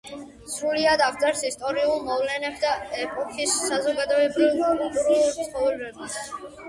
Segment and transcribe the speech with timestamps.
[0.51, 2.71] სრულად აღწერს ისტორიულ მოვლენებს და
[3.03, 6.19] ეპოქის საზოგადოებრივ-კულტურულ ცხოვრებას.